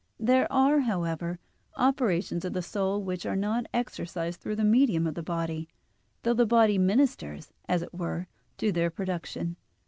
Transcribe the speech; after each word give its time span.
There 0.19 0.51
are, 0.51 0.79
however, 0.79 1.37
operations 1.75 2.43
of 2.43 2.53
the 2.53 2.63
soul, 2.63 3.03
which 3.03 3.23
are 3.27 3.35
not 3.35 3.67
exercised 3.71 4.41
through 4.41 4.55
the 4.55 4.63
medium 4.63 5.05
of 5.05 5.13
the 5.13 5.21
body, 5.21 5.69
though 6.23 6.33
the 6.33 6.47
body 6.47 6.79
ministers, 6.79 7.53
as 7.69 7.83
it 7.83 7.93
were, 7.93 8.25
to 8.57 8.71
their 8.71 8.89
production. 8.89 9.57